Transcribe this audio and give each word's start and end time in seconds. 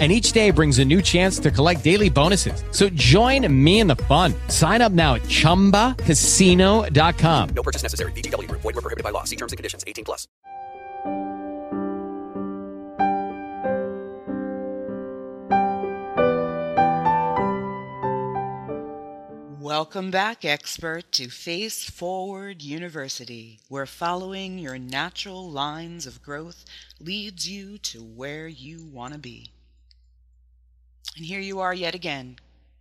and 0.00 0.10
each 0.10 0.32
day 0.32 0.50
brings 0.50 0.80
a 0.80 0.84
new 0.84 1.00
chance 1.00 1.38
to 1.38 1.52
collect 1.52 1.84
daily 1.84 2.10
bonuses. 2.10 2.64
So 2.72 2.88
join 2.88 3.46
me 3.64 3.78
in 3.78 3.86
the 3.86 3.96
fun. 3.96 4.34
Sign 4.48 4.82
up 4.82 4.90
now 4.90 5.14
at 5.14 5.22
ChumbaCasino.com. 5.22 7.48
No 7.54 7.62
purchase 7.62 7.84
necessary. 7.84 8.10
VGW. 8.12 8.50
Void 8.50 8.64
were 8.64 8.72
prohibited 8.72 9.04
by 9.04 9.10
law. 9.10 9.22
See 9.22 9.36
terms 9.36 9.52
and 9.52 9.56
conditions. 9.56 9.84
18 9.86 10.04
plus. 10.04 10.26
Welcome 19.64 20.10
back, 20.10 20.44
expert, 20.44 21.10
to 21.12 21.30
Face 21.30 21.88
Forward 21.88 22.62
University, 22.62 23.60
where 23.68 23.86
following 23.86 24.58
your 24.58 24.78
natural 24.78 25.50
lines 25.50 26.06
of 26.06 26.22
growth 26.22 26.66
leads 27.00 27.48
you 27.48 27.78
to 27.78 28.00
where 28.00 28.46
you 28.46 28.84
want 28.84 29.14
to 29.14 29.18
be. 29.18 29.53
And 31.16 31.26
here 31.26 31.40
you 31.40 31.60
are 31.60 31.74
yet 31.74 31.94
again. 31.94 32.38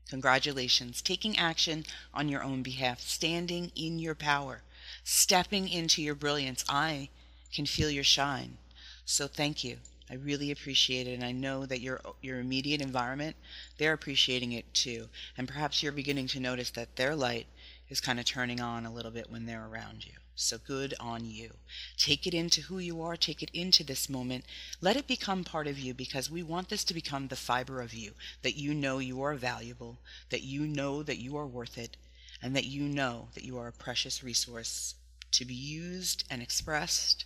Congratulations, 0.09 1.01
taking 1.01 1.37
action 1.37 1.85
on 2.13 2.29
your 2.29 2.43
own 2.43 2.63
behalf, 2.63 3.01
standing 3.01 3.71
in 3.75 3.99
your 3.99 4.15
power, 4.15 4.61
stepping 5.03 5.67
into 5.69 6.01
your 6.01 6.15
brilliance. 6.15 6.63
I 6.67 7.09
can 7.53 7.65
feel 7.65 7.89
your 7.89 8.03
shine. 8.03 8.57
So 9.05 9.27
thank 9.27 9.63
you. 9.63 9.79
I 10.09 10.15
really 10.15 10.51
appreciate 10.51 11.07
it, 11.07 11.13
and 11.13 11.23
I 11.23 11.31
know 11.31 11.65
that 11.65 11.79
your 11.79 12.01
your 12.21 12.39
immediate 12.39 12.81
environment, 12.81 13.35
they're 13.77 13.93
appreciating 13.93 14.51
it 14.51 14.71
too. 14.73 15.09
And 15.37 15.47
perhaps 15.47 15.81
you're 15.81 15.91
beginning 15.91 16.27
to 16.27 16.39
notice 16.39 16.69
that 16.71 16.95
their 16.95 17.15
light 17.15 17.47
is 17.93 18.01
kind 18.01 18.19
of 18.19 18.25
turning 18.25 18.59
on 18.59 18.87
a 18.87 18.91
little 18.91 19.11
bit 19.11 19.29
when 19.29 19.45
they're 19.45 19.67
around 19.67 20.03
you. 20.03 20.13
So 20.33 20.57
good 20.57 20.95
on 20.99 21.25
you. 21.25 21.51
Take 21.95 22.25
it 22.25 22.33
into 22.33 22.61
who 22.61 22.79
you 22.79 23.03
are, 23.03 23.15
take 23.15 23.43
it 23.43 23.51
into 23.53 23.83
this 23.83 24.09
moment. 24.09 24.45
Let 24.81 24.97
it 24.97 25.05
become 25.05 25.43
part 25.43 25.67
of 25.67 25.77
you 25.77 25.93
because 25.93 26.27
we 26.27 26.41
want 26.41 26.69
this 26.69 26.83
to 26.85 26.95
become 26.95 27.27
the 27.27 27.35
fiber 27.35 27.81
of 27.81 27.93
you 27.93 28.13
that 28.41 28.57
you 28.57 28.73
know 28.73 28.97
you 28.97 29.21
are 29.21 29.35
valuable, 29.35 29.99
that 30.31 30.41
you 30.41 30.65
know 30.65 31.03
that 31.03 31.19
you 31.19 31.37
are 31.37 31.45
worth 31.45 31.77
it, 31.77 31.95
and 32.41 32.55
that 32.55 32.65
you 32.65 32.81
know 32.81 33.27
that 33.35 33.43
you 33.43 33.59
are 33.59 33.67
a 33.67 33.71
precious 33.71 34.23
resource 34.23 34.95
to 35.29 35.45
be 35.45 35.53
used 35.53 36.23
and 36.31 36.41
expressed 36.41 37.25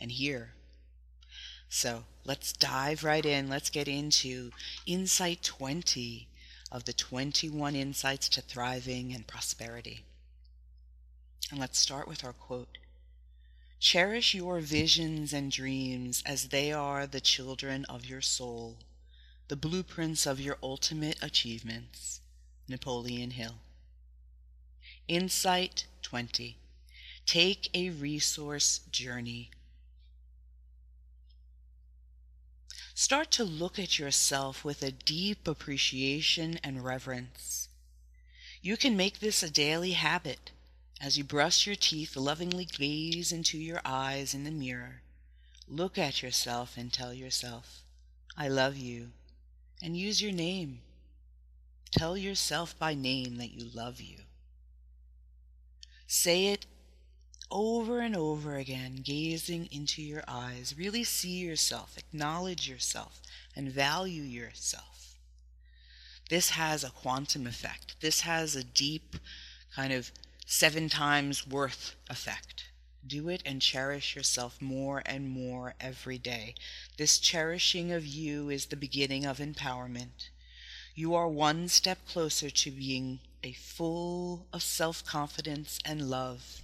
and 0.00 0.10
here. 0.10 0.50
So 1.68 2.06
let's 2.24 2.52
dive 2.52 3.04
right 3.04 3.24
in. 3.24 3.48
Let's 3.48 3.70
get 3.70 3.86
into 3.86 4.50
Insight 4.84 5.44
20 5.44 6.26
of 6.72 6.86
the 6.86 6.92
21 6.92 7.76
Insights 7.76 8.28
to 8.30 8.40
Thriving 8.40 9.14
and 9.14 9.28
Prosperity. 9.28 10.04
And 11.50 11.58
let's 11.58 11.78
start 11.78 12.06
with 12.06 12.24
our 12.24 12.32
quote 12.32 12.78
Cherish 13.80 14.34
your 14.34 14.60
visions 14.60 15.32
and 15.32 15.50
dreams 15.50 16.22
as 16.26 16.48
they 16.48 16.72
are 16.72 17.06
the 17.06 17.20
children 17.20 17.84
of 17.86 18.04
your 18.04 18.20
soul, 18.20 18.78
the 19.46 19.56
blueprints 19.56 20.26
of 20.26 20.40
your 20.40 20.58
ultimate 20.62 21.18
achievements. 21.22 22.20
Napoleon 22.68 23.30
Hill. 23.30 23.54
Insight 25.06 25.86
20 26.02 26.58
Take 27.24 27.70
a 27.72 27.90
resource 27.90 28.80
journey. 28.90 29.50
Start 32.94 33.30
to 33.30 33.44
look 33.44 33.78
at 33.78 33.98
yourself 33.98 34.64
with 34.64 34.82
a 34.82 34.90
deep 34.90 35.46
appreciation 35.46 36.58
and 36.64 36.84
reverence. 36.84 37.68
You 38.60 38.76
can 38.76 38.96
make 38.96 39.20
this 39.20 39.42
a 39.42 39.50
daily 39.50 39.92
habit 39.92 40.50
as 41.00 41.16
you 41.16 41.24
brush 41.24 41.66
your 41.66 41.76
teeth, 41.76 42.16
lovingly 42.16 42.64
gaze 42.64 43.30
into 43.32 43.58
your 43.58 43.80
eyes 43.84 44.34
in 44.34 44.44
the 44.44 44.50
mirror. 44.50 45.02
Look 45.68 45.98
at 45.98 46.22
yourself 46.22 46.76
and 46.76 46.92
tell 46.92 47.12
yourself, 47.12 47.82
I 48.36 48.48
love 48.48 48.76
you, 48.76 49.08
and 49.82 49.96
use 49.96 50.22
your 50.22 50.32
name. 50.32 50.80
Tell 51.90 52.16
yourself 52.16 52.78
by 52.78 52.94
name 52.94 53.36
that 53.36 53.52
you 53.52 53.68
love 53.72 54.00
you. 54.00 54.16
Say 56.06 56.46
it 56.46 56.66
over 57.50 58.00
and 58.00 58.16
over 58.16 58.56
again, 58.56 59.00
gazing 59.02 59.68
into 59.70 60.02
your 60.02 60.24
eyes. 60.26 60.74
Really 60.76 61.04
see 61.04 61.38
yourself, 61.38 61.96
acknowledge 61.96 62.68
yourself, 62.68 63.22
and 63.54 63.70
value 63.70 64.22
yourself. 64.22 65.16
This 66.28 66.50
has 66.50 66.84
a 66.84 66.90
quantum 66.90 67.46
effect. 67.46 67.96
This 68.00 68.20
has 68.22 68.54
a 68.54 68.64
deep 68.64 69.16
kind 69.74 69.92
of 69.92 70.10
seven 70.50 70.88
times 70.88 71.46
worth 71.46 71.94
effect. 72.08 72.64
Do 73.06 73.28
it 73.28 73.42
and 73.44 73.60
cherish 73.60 74.16
yourself 74.16 74.62
more 74.62 75.02
and 75.04 75.28
more 75.28 75.74
every 75.78 76.16
day. 76.16 76.54
This 76.96 77.18
cherishing 77.18 77.92
of 77.92 78.06
you 78.06 78.48
is 78.48 78.64
the 78.64 78.74
beginning 78.76 79.26
of 79.26 79.40
empowerment. 79.40 80.30
You 80.94 81.14
are 81.14 81.28
one 81.28 81.68
step 81.68 81.98
closer 82.08 82.48
to 82.48 82.70
being 82.70 83.20
a 83.42 83.52
full 83.52 84.46
of 84.50 84.62
self 84.62 85.04
confidence 85.04 85.80
and 85.84 86.08
love. 86.08 86.62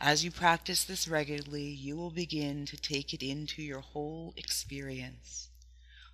As 0.00 0.24
you 0.24 0.30
practice 0.30 0.82
this 0.82 1.06
regularly, 1.06 1.68
you 1.68 1.96
will 1.96 2.10
begin 2.10 2.64
to 2.64 2.76
take 2.78 3.12
it 3.12 3.22
into 3.22 3.62
your 3.62 3.80
whole 3.80 4.32
experience. 4.34 5.50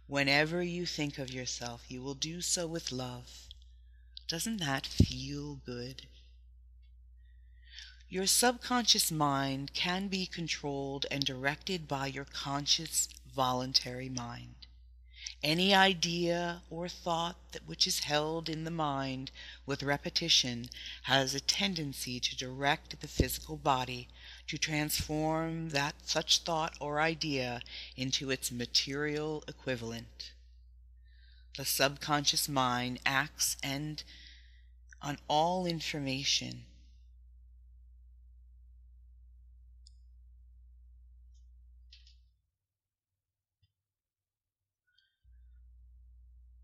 Whenever 0.08 0.60
you 0.60 0.86
think 0.86 1.18
of 1.18 1.30
yourself, 1.32 1.84
you 1.86 2.02
will 2.02 2.14
do 2.14 2.40
so 2.40 2.66
with 2.66 2.90
love. 2.90 3.46
Doesn't 4.26 4.56
that 4.56 4.88
feel 4.88 5.54
good? 5.64 6.08
Your 8.12 8.26
subconscious 8.26 9.12
mind 9.12 9.72
can 9.72 10.08
be 10.08 10.26
controlled 10.26 11.06
and 11.12 11.24
directed 11.24 11.86
by 11.86 12.08
your 12.08 12.24
conscious, 12.24 13.08
voluntary 13.32 14.08
mind. 14.08 14.66
Any 15.44 15.72
idea 15.72 16.62
or 16.70 16.88
thought 16.88 17.36
that 17.52 17.68
which 17.68 17.86
is 17.86 18.00
held 18.00 18.48
in 18.48 18.64
the 18.64 18.70
mind 18.72 19.30
with 19.64 19.84
repetition 19.84 20.70
has 21.02 21.36
a 21.36 21.40
tendency 21.40 22.18
to 22.18 22.34
direct 22.34 23.00
the 23.00 23.06
physical 23.06 23.56
body 23.56 24.08
to 24.48 24.58
transform 24.58 25.68
that 25.68 25.94
such 26.08 26.38
thought 26.38 26.76
or 26.80 27.00
idea 27.00 27.62
into 27.96 28.32
its 28.32 28.50
material 28.50 29.44
equivalent. 29.46 30.32
The 31.56 31.64
subconscious 31.64 32.48
mind 32.48 32.98
acts 33.06 33.56
and 33.62 34.02
on 35.00 35.18
all 35.28 35.64
information 35.64 36.64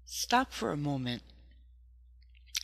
Stop 0.08 0.52
for 0.52 0.70
a 0.70 0.76
moment 0.76 1.22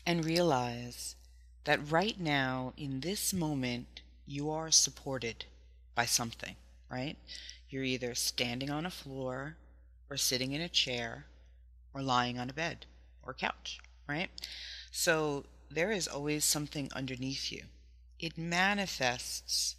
and 0.07 0.25
realize 0.25 1.17
that 1.65 1.91
right 1.91 2.19
now, 2.19 2.73
in 2.77 3.01
this 3.01 3.33
moment, 3.33 4.01
you 4.27 4.49
are 4.49 4.71
supported 4.71 5.45
by 5.97 6.05
something, 6.05 6.55
right? 6.89 7.17
You're 7.69 7.83
either 7.83 8.15
standing 8.15 8.71
on 8.71 8.87
a 8.87 8.91
floor 8.91 9.57
or 10.09 10.17
sitting 10.17 10.53
in 10.53 10.61
a 10.61 10.69
chair 10.69 11.27
or 11.93 12.01
lying 12.01 12.39
on 12.39 12.49
a 12.49 12.53
bed 12.53 12.87
or 13.25 13.35
couch, 13.35 13.81
right? 14.09 14.31
So 14.93 15.45
there 15.69 15.91
is 15.91 16.07
always 16.07 16.45
something 16.45 16.91
underneath 16.95 17.51
you. 17.51 17.65
It 18.21 18.39
manifests 18.39 19.75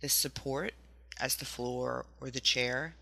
the 0.00 0.08
support 0.08 0.74
as 1.18 1.34
the 1.34 1.44
floor 1.44 2.06
or 2.20 2.30
the 2.30 2.40
chair 2.40 2.94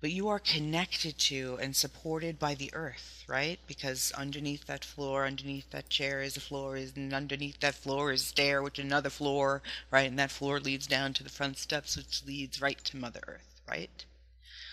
but 0.00 0.10
you 0.10 0.28
are 0.28 0.38
connected 0.38 1.18
to 1.18 1.58
and 1.60 1.76
supported 1.76 2.38
by 2.38 2.54
the 2.54 2.72
earth, 2.72 3.22
right? 3.28 3.58
Because 3.66 4.12
underneath 4.12 4.66
that 4.66 4.84
floor, 4.84 5.26
underneath 5.26 5.68
that 5.70 5.90
chair 5.90 6.22
is 6.22 6.38
a 6.38 6.40
floor, 6.40 6.76
and 6.76 7.12
underneath 7.12 7.60
that 7.60 7.74
floor 7.74 8.10
is 8.10 8.22
a 8.22 8.26
stair, 8.26 8.62
which 8.62 8.78
another 8.78 9.10
floor, 9.10 9.62
right? 9.90 10.08
And 10.08 10.18
that 10.18 10.30
floor 10.30 10.58
leads 10.58 10.86
down 10.86 11.12
to 11.14 11.22
the 11.22 11.28
front 11.28 11.58
steps, 11.58 11.96
which 11.96 12.24
leads 12.26 12.62
right 12.62 12.82
to 12.84 12.96
Mother 12.96 13.20
Earth, 13.28 13.60
right? 13.68 14.04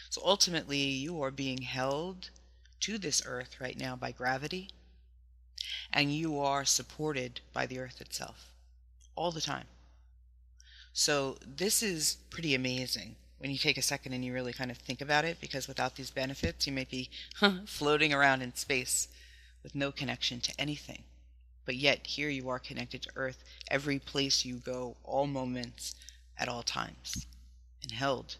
So 0.09 0.21
ultimately, 0.23 0.77
you 0.77 1.21
are 1.21 1.31
being 1.31 1.61
held 1.61 2.29
to 2.79 2.97
this 2.97 3.21
earth 3.25 3.59
right 3.59 3.77
now 3.77 3.97
by 3.97 4.13
gravity, 4.13 4.69
and 5.91 6.15
you 6.15 6.39
are 6.39 6.63
supported 6.63 7.41
by 7.51 7.65
the 7.65 7.79
earth 7.79 7.99
itself 7.99 8.53
all 9.15 9.31
the 9.31 9.41
time. 9.41 9.65
So 10.93 11.37
this 11.45 11.83
is 11.83 12.17
pretty 12.29 12.55
amazing 12.55 13.17
when 13.39 13.51
you 13.51 13.57
take 13.57 13.77
a 13.77 13.81
second 13.81 14.13
and 14.13 14.25
you 14.25 14.33
really 14.33 14.53
kind 14.53 14.71
of 14.71 14.77
think 14.77 15.01
about 15.01 15.25
it, 15.25 15.39
because 15.39 15.67
without 15.67 15.95
these 15.95 16.09
benefits, 16.09 16.65
you 16.65 16.73
might 16.73 16.89
be 16.89 17.09
floating 17.65 18.13
around 18.13 18.41
in 18.41 18.55
space 18.55 19.07
with 19.63 19.75
no 19.75 19.91
connection 19.91 20.39
to 20.41 20.53
anything. 20.59 21.03
But 21.65 21.75
yet, 21.75 22.07
here 22.07 22.29
you 22.29 22.49
are 22.49 22.59
connected 22.59 23.01
to 23.03 23.11
Earth. 23.15 23.43
Every 23.69 23.99
place 23.99 24.45
you 24.45 24.55
go, 24.55 24.95
all 25.03 25.27
moments 25.27 25.95
at 26.37 26.47
all 26.47 26.63
times 26.63 27.25
and 27.83 27.91
held 27.91 28.37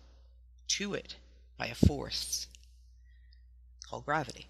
to 0.70 0.94
it 0.94 1.16
by 1.58 1.68
a 1.68 1.76
force 1.76 2.48
called 3.88 4.06
gravity. 4.06 4.48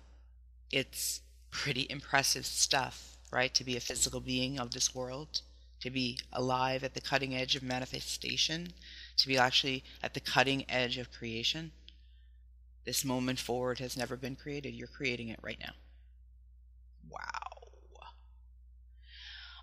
It's 0.71 1.21
pretty 1.49 1.87
impressive 1.89 2.45
stuff, 2.45 3.17
right? 3.31 3.53
To 3.53 3.63
be 3.63 3.75
a 3.75 3.81
physical 3.81 4.19
being 4.19 4.59
of 4.59 4.71
this 4.71 4.93
world, 4.93 5.41
to 5.79 5.89
be 5.89 6.19
alive 6.31 6.83
at 6.83 6.93
the 6.93 7.01
cutting 7.01 7.35
edge 7.35 7.55
of 7.55 7.63
manifestation, 7.63 8.73
to 9.17 9.27
be 9.27 9.37
actually 9.37 9.83
at 10.01 10.13
the 10.13 10.19
cutting 10.19 10.65
edge 10.69 10.97
of 10.97 11.11
creation. 11.11 11.71
This 12.85 13.03
moment 13.03 13.39
forward 13.39 13.79
has 13.79 13.97
never 13.97 14.15
been 14.15 14.35
created. 14.35 14.73
You're 14.73 14.87
creating 14.87 15.29
it 15.29 15.39
right 15.41 15.59
now. 15.59 15.73
Wow. 17.09 17.57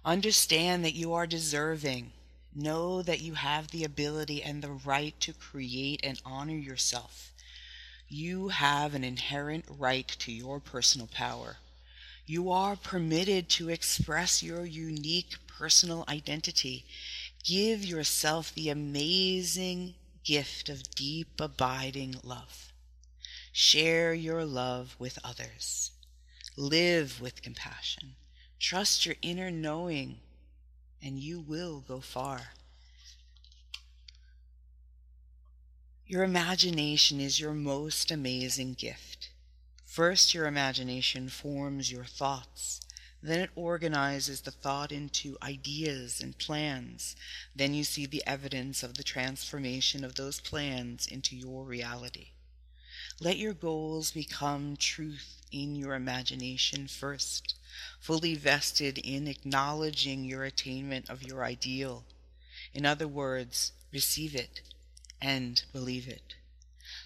Understand 0.04 0.84
that 0.84 0.94
you 0.94 1.14
are 1.14 1.26
deserving. 1.26 2.12
Know 2.54 3.00
that 3.02 3.20
you 3.20 3.34
have 3.34 3.68
the 3.68 3.84
ability 3.84 4.42
and 4.42 4.62
the 4.62 4.70
right 4.70 5.18
to 5.20 5.32
create 5.32 6.00
and 6.04 6.20
honor 6.24 6.54
yourself. 6.54 7.32
You 8.08 8.48
have 8.48 8.94
an 8.94 9.02
inherent 9.02 9.64
right 9.68 10.06
to 10.06 10.30
your 10.30 10.60
personal 10.60 11.06
power. 11.06 11.56
You 12.26 12.50
are 12.50 12.76
permitted 12.76 13.48
to 13.50 13.70
express 13.70 14.42
your 14.42 14.64
unique 14.66 15.36
personal 15.46 16.04
identity. 16.08 16.84
Give 17.44 17.84
yourself 17.84 18.54
the 18.54 18.70
amazing 18.70 19.94
gift 20.24 20.70
of 20.70 20.94
deep, 20.94 21.38
abiding 21.38 22.16
love. 22.22 22.72
Share 23.52 24.14
your 24.14 24.46
love 24.46 24.96
with 24.98 25.18
others. 25.22 25.90
Live 26.56 27.20
with 27.20 27.42
compassion. 27.42 28.14
Trust 28.58 29.04
your 29.04 29.16
inner 29.20 29.50
knowing, 29.50 30.20
and 31.02 31.18
you 31.18 31.38
will 31.38 31.84
go 31.86 32.00
far. 32.00 32.40
Your 36.06 36.24
imagination 36.24 37.20
is 37.20 37.38
your 37.38 37.52
most 37.52 38.10
amazing 38.10 38.74
gift. 38.74 39.30
First, 39.84 40.32
your 40.32 40.46
imagination 40.46 41.28
forms 41.28 41.92
your 41.92 42.04
thoughts. 42.04 42.80
Then 43.24 43.40
it 43.40 43.50
organizes 43.56 44.42
the 44.42 44.50
thought 44.50 44.92
into 44.92 45.38
ideas 45.42 46.20
and 46.20 46.36
plans. 46.36 47.16
Then 47.56 47.72
you 47.72 47.82
see 47.82 48.04
the 48.04 48.22
evidence 48.26 48.82
of 48.82 48.98
the 48.98 49.02
transformation 49.02 50.04
of 50.04 50.16
those 50.16 50.40
plans 50.40 51.06
into 51.06 51.34
your 51.34 51.64
reality. 51.64 52.32
Let 53.18 53.38
your 53.38 53.54
goals 53.54 54.10
become 54.10 54.76
truth 54.76 55.40
in 55.50 55.74
your 55.74 55.94
imagination 55.94 56.86
first, 56.86 57.54
fully 57.98 58.34
vested 58.34 58.98
in 58.98 59.26
acknowledging 59.26 60.26
your 60.26 60.44
attainment 60.44 61.08
of 61.08 61.22
your 61.22 61.44
ideal. 61.44 62.04
In 62.74 62.84
other 62.84 63.08
words, 63.08 63.72
receive 63.90 64.34
it 64.34 64.60
and 65.22 65.62
believe 65.72 66.06
it. 66.08 66.34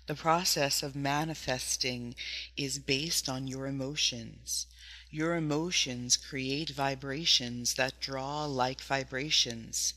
The 0.08 0.16
process 0.16 0.82
of 0.82 0.96
manifesting 0.96 2.16
is 2.56 2.80
based 2.80 3.28
on 3.28 3.46
your 3.46 3.68
emotions. 3.68 4.66
Your 5.10 5.36
emotions 5.36 6.18
create 6.18 6.68
vibrations 6.68 7.74
that 7.74 7.98
draw 7.98 8.44
like 8.44 8.82
vibrations. 8.82 9.94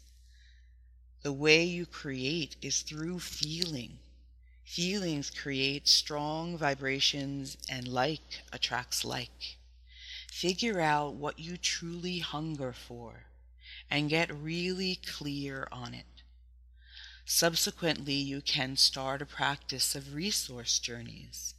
The 1.22 1.34
way 1.34 1.66
you 1.66 1.86
create 1.86 2.56
is 2.62 2.82
through 2.82 3.20
feeling. 3.20 4.00
Feelings 4.64 5.30
create 5.30 5.90
strong 5.90 6.58
vibrations, 6.58 7.58
and 7.68 7.90
like 7.90 8.42
attracts 8.54 9.04
like. 9.04 9.58
Figure 10.32 10.80
out 10.80 11.16
what 11.16 11.40
you 11.40 11.58
truly 11.58 12.20
hunger 12.20 12.72
for 12.72 13.26
and 13.90 14.10
get 14.10 14.34
really 14.34 14.96
clear 14.96 15.68
on 15.74 15.94
it. 15.94 16.24
Subsequently, 17.26 18.14
you 18.14 18.40
can 18.42 18.78
start 18.78 19.22
a 19.22 19.26
practice 19.26 19.94
of 19.94 20.14
resource 20.14 20.80
journeys 20.80 21.54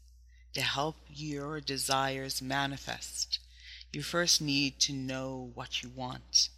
to 0.54 0.62
help 0.62 0.96
your 1.08 1.60
desires 1.60 2.42
manifest. 2.42 3.38
You 3.92 4.02
first 4.02 4.40
need 4.40 4.78
to 4.80 4.92
know 4.92 5.50
what 5.54 5.82
you 5.82 5.90
want 5.90 6.48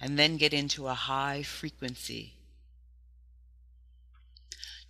and 0.00 0.18
then 0.18 0.36
get 0.36 0.54
into 0.54 0.86
a 0.86 0.94
high 0.94 1.42
frequency 1.42 2.34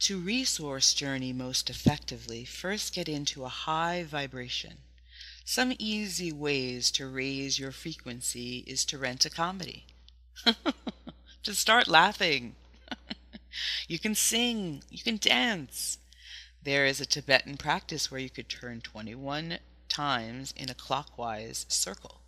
to 0.01 0.19
resource 0.19 0.95
journey 0.95 1.33
most 1.33 1.69
effectively, 1.69 2.45
first 2.45 2.95
get 2.95 3.09
into 3.09 3.45
a 3.45 3.49
high 3.49 4.03
vibration. 4.03 4.79
Some 5.45 5.75
easy 5.79 6.33
ways 6.33 6.91
to 6.93 7.07
raise 7.07 7.59
your 7.59 7.71
frequency 7.71 8.65
is 8.67 8.85
to 8.87 8.99
rent 8.99 9.27
a 9.27 9.31
comedy. 9.31 9.85
to 11.43 11.55
start 11.55 11.87
laughing. 11.87 12.55
you 13.89 13.99
can 13.99 14.15
sing, 14.15 14.83
you 14.91 15.03
can 15.03 15.19
dance. 15.19 15.99
There 16.63 16.87
is 16.87 17.01
a 17.01 17.07
Tibetan 17.07 17.59
practice 17.59 18.11
where 18.11 18.21
you 18.21 18.31
could 18.31 18.49
turn 18.49 18.81
21 18.81 19.59
times 20.01 20.55
in 20.57 20.71
a 20.71 20.75
clockwise 20.87 21.67
circle 21.69 22.23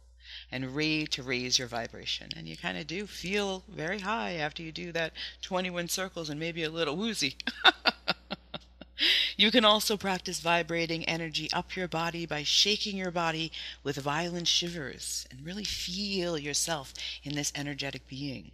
and 0.51 0.77
read 0.77 1.11
to 1.11 1.23
raise 1.23 1.59
your 1.59 1.69
vibration. 1.69 2.29
And 2.37 2.47
you 2.47 2.55
kind 2.55 2.77
of 2.77 2.87
do 2.87 3.07
feel 3.07 3.65
very 3.67 4.01
high 4.01 4.35
after 4.35 4.63
you 4.63 4.73
do 4.73 4.93
that 4.93 5.15
21 5.41 5.89
circles 5.89 6.29
and 6.29 6.39
maybe 6.39 6.63
a 6.65 6.71
little 6.71 6.97
woozy. 6.97 7.37
you 9.39 9.51
can 9.51 9.65
also 9.65 9.97
practice 9.97 10.41
vibrating 10.41 11.03
energy 11.07 11.49
up 11.55 11.75
your 11.75 11.89
body 11.89 12.27
by 12.27 12.43
shaking 12.43 12.99
your 12.99 13.11
body 13.11 13.51
with 13.83 13.97
violent 13.97 14.49
shivers 14.49 15.27
and 15.31 15.47
really 15.47 15.65
feel 15.65 16.37
yourself 16.37 16.93
in 17.25 17.35
this 17.35 17.53
energetic 17.55 18.07
being. 18.07 18.51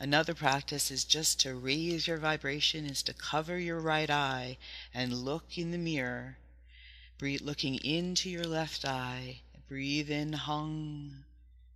Another 0.00 0.34
practice 0.34 0.90
is 0.90 1.04
just 1.04 1.38
to 1.40 1.54
raise 1.54 2.08
your 2.08 2.18
vibration 2.18 2.84
is 2.84 3.00
to 3.04 3.12
cover 3.12 3.58
your 3.60 3.78
right 3.78 4.10
eye 4.10 4.58
and 4.92 5.24
look 5.24 5.56
in 5.56 5.70
the 5.70 5.78
mirror, 5.78 6.36
breathe, 7.18 7.42
looking 7.42 7.76
into 7.76 8.30
your 8.30 8.44
left 8.44 8.84
eye 8.84 9.40
Breathe 9.68 10.10
in 10.10 10.32
hung 10.32 11.24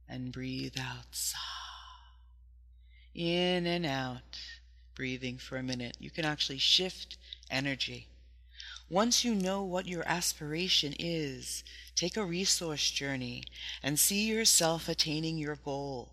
and 0.08 0.32
breathe 0.32 0.76
out 0.80 1.04
sa. 1.10 1.36
In 3.14 3.66
and 3.66 3.84
out, 3.84 4.38
breathing 4.94 5.36
for 5.36 5.58
a 5.58 5.62
minute. 5.62 5.98
You 6.00 6.08
can 6.08 6.24
actually 6.24 6.56
shift 6.56 7.18
energy. 7.50 8.06
Once 8.88 9.26
you 9.26 9.34
know 9.34 9.62
what 9.62 9.86
your 9.86 10.08
aspiration 10.08 10.94
is, 10.98 11.64
take 11.94 12.16
a 12.16 12.24
resource 12.24 12.90
journey 12.90 13.44
and 13.82 14.00
see 14.00 14.26
yourself 14.26 14.88
attaining 14.88 15.36
your 15.36 15.56
goal. 15.56 16.08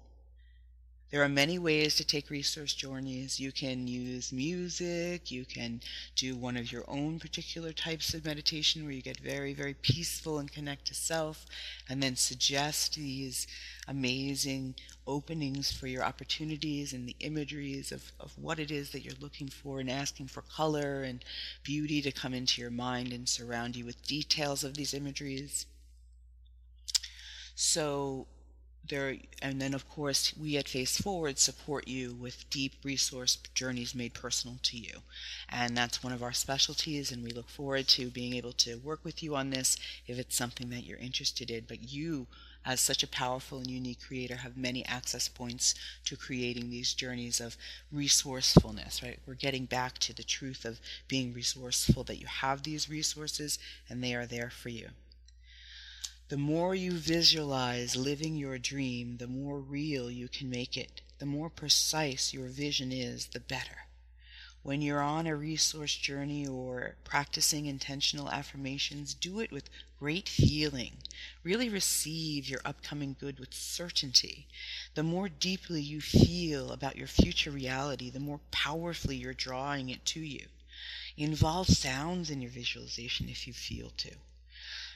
There 1.11 1.23
are 1.23 1.29
many 1.29 1.57
ways 1.57 1.95
to 1.95 2.05
take 2.05 2.29
resource 2.29 2.71
journeys. 2.75 3.39
You 3.39 3.51
can 3.51 3.87
use 3.87 4.31
music, 4.31 5.31
you 5.31 5.43
can 5.43 5.81
do 6.15 6.35
one 6.35 6.55
of 6.55 6.71
your 6.71 6.83
own 6.87 7.17
particular 7.17 7.73
types 7.73 8.13
of 8.13 8.25
meditation 8.25 8.83
where 8.83 8.93
you 8.93 9.01
get 9.01 9.19
very, 9.19 9.55
very 9.55 9.73
peaceful 9.73 10.37
and 10.37 10.51
connect 10.51 10.85
to 10.85 10.93
self, 10.93 11.47
and 11.89 12.03
then 12.03 12.15
suggest 12.15 12.93
these 12.93 13.47
amazing 13.87 14.75
openings 15.07 15.71
for 15.71 15.87
your 15.87 16.03
opportunities 16.03 16.93
and 16.93 17.09
the 17.09 17.15
imageries 17.21 17.91
of, 17.91 18.11
of 18.19 18.31
what 18.37 18.59
it 18.59 18.69
is 18.69 18.91
that 18.91 19.03
you're 19.03 19.15
looking 19.19 19.47
for 19.47 19.79
and 19.79 19.89
asking 19.89 20.27
for 20.27 20.43
color 20.43 21.01
and 21.01 21.25
beauty 21.63 22.03
to 22.03 22.11
come 22.11 22.35
into 22.35 22.61
your 22.61 22.69
mind 22.69 23.11
and 23.11 23.27
surround 23.27 23.75
you 23.75 23.83
with 23.83 24.05
details 24.05 24.63
of 24.63 24.75
these 24.75 24.93
imageries. 24.93 25.65
So 27.55 28.27
there 28.87 29.17
and 29.41 29.61
then 29.61 29.73
of 29.73 29.87
course 29.89 30.33
we 30.37 30.57
at 30.57 30.67
face 30.67 30.97
forward 30.99 31.37
support 31.37 31.87
you 31.87 32.13
with 32.13 32.49
deep 32.49 32.73
resource 32.83 33.37
journeys 33.53 33.93
made 33.93 34.13
personal 34.13 34.57
to 34.63 34.77
you. 34.77 35.01
And 35.49 35.77
that's 35.77 36.03
one 36.03 36.13
of 36.13 36.23
our 36.23 36.33
specialties 36.33 37.11
and 37.11 37.23
we 37.23 37.31
look 37.31 37.49
forward 37.49 37.87
to 37.89 38.09
being 38.09 38.33
able 38.35 38.53
to 38.53 38.77
work 38.77 39.03
with 39.03 39.21
you 39.21 39.35
on 39.35 39.49
this 39.49 39.77
if 40.07 40.17
it's 40.17 40.35
something 40.35 40.69
that 40.69 40.85
you're 40.85 40.97
interested 40.97 41.51
in. 41.51 41.65
But 41.67 41.91
you 41.91 42.27
as 42.65 42.81
such 42.81 43.03
a 43.03 43.07
powerful 43.07 43.59
and 43.59 43.69
unique 43.69 44.01
creator 44.05 44.35
have 44.35 44.57
many 44.57 44.85
access 44.85 45.27
points 45.27 45.75
to 46.05 46.17
creating 46.17 46.69
these 46.69 46.93
journeys 46.93 47.39
of 47.39 47.55
resourcefulness 47.91 49.01
right? 49.01 49.19
We're 49.25 49.35
getting 49.35 49.65
back 49.65 49.97
to 49.99 50.13
the 50.13 50.23
truth 50.23 50.65
of 50.65 50.79
being 51.07 51.33
resourceful 51.33 52.03
that 52.05 52.19
you 52.19 52.27
have 52.27 52.63
these 52.63 52.89
resources 52.89 53.59
and 53.89 54.03
they 54.03 54.13
are 54.13 54.25
there 54.25 54.49
for 54.49 54.69
you 54.69 54.89
the 56.29 56.37
more 56.37 56.75
you 56.75 56.91
visualize 56.91 57.95
living 57.95 58.35
your 58.35 58.59
dream, 58.59 59.17
the 59.17 59.25
more 59.25 59.59
real 59.59 60.11
you 60.11 60.27
can 60.27 60.47
make 60.47 60.77
it. 60.77 61.01
The 61.17 61.25
more 61.25 61.49
precise 61.49 62.35
your 62.35 62.49
vision 62.49 62.91
is, 62.91 63.25
the 63.25 63.39
better. 63.39 63.87
When 64.61 64.83
you're 64.83 65.01
on 65.01 65.25
a 65.25 65.35
resource 65.35 65.95
journey 65.95 66.45
or 66.45 66.97
practicing 67.03 67.65
intentional 67.65 68.29
affirmations, 68.29 69.15
do 69.15 69.39
it 69.39 69.51
with 69.51 69.71
great 69.97 70.29
feeling. 70.29 70.97
Really 71.41 71.67
receive 71.67 72.47
your 72.47 72.61
upcoming 72.63 73.15
good 73.19 73.39
with 73.39 73.55
certainty. 73.55 74.47
The 74.93 75.01
more 75.01 75.29
deeply 75.29 75.81
you 75.81 75.99
feel 75.99 76.71
about 76.71 76.95
your 76.95 77.07
future 77.07 77.49
reality, 77.49 78.11
the 78.11 78.19
more 78.19 78.41
powerfully 78.51 79.15
you're 79.15 79.33
drawing 79.33 79.89
it 79.89 80.05
to 80.05 80.19
you. 80.19 80.45
Involve 81.17 81.69
sounds 81.69 82.29
in 82.29 82.39
your 82.39 82.51
visualization 82.51 83.29
if 83.29 83.47
you 83.47 83.53
feel 83.53 83.89
to. 83.97 84.11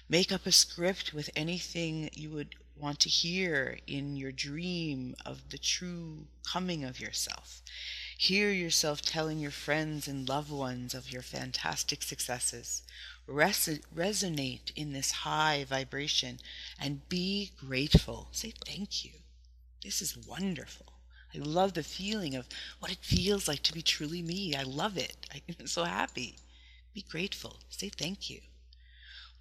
Make 0.09 0.31
up 0.31 0.45
a 0.45 0.51
script 0.51 1.13
with 1.13 1.29
anything 1.35 2.09
you 2.13 2.29
would 2.31 2.55
want 2.75 2.99
to 2.99 3.09
hear 3.09 3.79
in 3.87 4.15
your 4.15 4.31
dream 4.31 5.15
of 5.25 5.49
the 5.49 5.57
true 5.57 6.27
coming 6.45 6.83
of 6.83 6.99
yourself. 6.99 7.61
Hear 8.17 8.51
yourself 8.51 9.01
telling 9.01 9.39
your 9.39 9.51
friends 9.51 10.07
and 10.07 10.27
loved 10.27 10.51
ones 10.51 10.93
of 10.93 11.11
your 11.11 11.21
fantastic 11.21 12.03
successes. 12.03 12.83
Res- 13.25 13.79
resonate 13.95 14.71
in 14.75 14.91
this 14.91 15.11
high 15.11 15.63
vibration 15.63 16.39
and 16.79 17.07
be 17.09 17.51
grateful. 17.57 18.27
Say 18.31 18.53
thank 18.65 19.05
you. 19.05 19.11
This 19.83 20.01
is 20.01 20.17
wonderful. 20.17 20.93
I 21.33 21.39
love 21.39 21.73
the 21.73 21.83
feeling 21.83 22.35
of 22.35 22.47
what 22.79 22.91
it 22.91 22.99
feels 22.99 23.47
like 23.47 23.63
to 23.63 23.73
be 23.73 23.81
truly 23.81 24.21
me. 24.21 24.55
I 24.55 24.63
love 24.63 24.97
it. 24.97 25.15
I'm 25.59 25.67
so 25.67 25.85
happy. 25.85 26.37
Be 26.93 27.01
grateful. 27.01 27.59
Say 27.69 27.89
thank 27.89 28.29
you. 28.29 28.41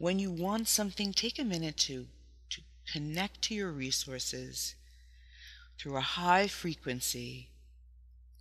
When 0.02 0.18
you 0.18 0.32
want 0.32 0.66
something, 0.66 1.12
take 1.12 1.38
a 1.38 1.44
minute 1.44 1.76
to, 1.76 2.09
to 2.50 2.61
connect 2.92 3.40
to 3.42 3.54
your 3.54 3.71
resources 3.71 4.75
through 5.78 5.97
a 5.97 6.00
high 6.00 6.49
frequency. 6.49 7.50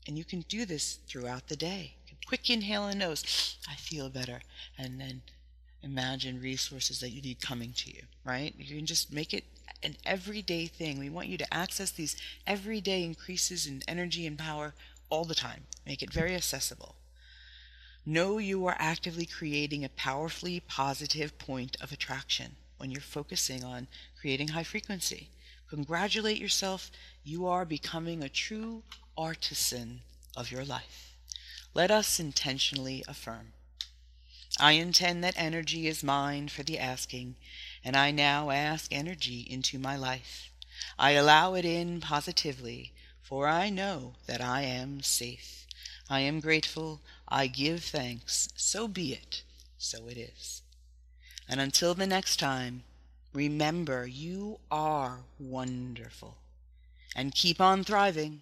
And 0.08 0.18
you 0.18 0.24
can 0.24 0.40
do 0.50 0.66
this 0.66 0.98
throughout 1.06 1.50
the 1.50 1.56
day. 1.56 1.98
Quick 2.26 2.50
inhale 2.50 2.88
and 2.88 2.98
nose. 2.98 3.58
I 3.70 3.76
feel 3.76 4.10
better. 4.10 4.42
And 4.76 5.00
then 5.00 5.22
imagine 5.84 6.42
resources 6.42 7.00
that 7.02 7.12
you 7.12 7.22
need 7.22 7.42
coming 7.42 7.74
to 7.74 7.92
you, 7.92 8.02
right? 8.26 8.56
You 8.58 8.78
can 8.78 8.88
just 8.88 9.14
make 9.14 9.32
it 9.32 9.44
an 9.84 9.98
everyday 10.04 10.66
thing. 10.66 10.98
We 10.98 11.12
want 11.12 11.28
you 11.28 11.38
to 11.38 11.54
access 11.54 11.92
these 11.92 12.16
everyday 12.48 13.04
increases 13.04 13.68
in 13.68 13.84
energy 13.88 14.26
and 14.26 14.36
power 14.36 14.74
all 15.12 15.26
the 15.26 15.36
time. 15.36 15.66
Make 15.86 16.02
it 16.02 16.12
very 16.12 16.34
accessible. 16.34 16.96
Know 18.06 18.40
you 18.40 18.66
are 18.66 18.76
actively 18.80 19.28
creating 19.28 19.86
a 19.86 19.90
powerfully 19.90 20.60
positive 20.60 21.38
point 21.38 21.78
of 21.80 21.92
attraction 21.92 22.56
when 22.78 22.90
you're 22.90 23.00
focusing 23.00 23.64
on 23.64 23.88
creating 24.20 24.50
high 24.50 24.64
frequency. 24.64 25.30
Congratulate 25.70 26.40
yourself. 26.40 26.90
You 27.24 27.46
are 27.46 27.64
becoming 27.64 28.24
a 28.24 28.30
true 28.30 28.82
artisan 29.16 30.02
of 30.36 30.52
your 30.52 30.66
life. 30.66 31.16
Let 31.76 31.92
us 31.92 32.20
intentionally 32.20 33.04
affirm. 33.08 33.54
I 34.60 34.74
intend 34.74 35.24
that 35.24 35.36
energy 35.38 35.88
is 35.88 36.04
mine 36.04 36.50
for 36.50 36.64
the 36.64 36.80
asking, 36.80 37.36
and 37.86 37.96
I 37.96 38.12
now 38.12 38.50
ask 38.50 38.92
energy 38.92 39.48
into 39.48 39.78
my 39.78 39.96
life. 39.96 40.52
I 40.98 41.12
allow 41.12 41.54
it 41.54 41.66
in 41.66 42.02
positively, 42.02 42.94
for 43.22 43.48
I 43.48 43.70
know 43.70 44.16
that 44.26 44.42
I 44.42 44.64
am 44.64 45.02
safe. 45.02 45.68
I 46.10 46.22
am 46.22 46.42
grateful. 46.42 47.00
I 47.34 47.48
give 47.48 47.82
thanks. 47.86 48.50
So 48.58 48.90
be 48.90 49.14
it. 49.14 49.44
So 49.78 50.10
it 50.10 50.18
is. 50.18 50.64
And 51.48 51.62
until 51.62 51.94
the 51.94 52.06
next 52.06 52.38
time, 52.38 52.84
remember 53.34 54.06
you 54.06 54.60
are 54.70 55.22
wonderful. 55.40 56.36
And 57.16 57.34
keep 57.34 57.62
on 57.62 57.86
thriving. 57.86 58.42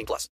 18 0.01 0.05
plus. 0.05 0.29